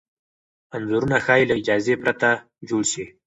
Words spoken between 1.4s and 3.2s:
له اجازې پرته جوړ شي.